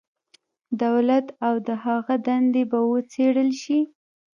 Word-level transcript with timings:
دولت 0.83 1.25
او 1.47 1.53
د 1.67 1.69
هغه 1.85 2.15
دندې 2.27 2.63
به 2.71 2.79
وڅېړل 2.91 3.49
شي. 3.61 3.79